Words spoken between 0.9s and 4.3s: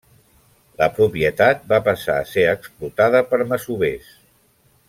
propietat va passar a ser explotada per masovers.